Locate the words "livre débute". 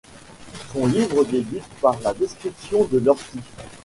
0.87-1.61